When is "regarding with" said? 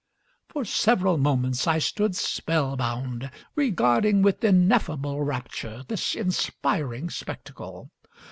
3.53-4.43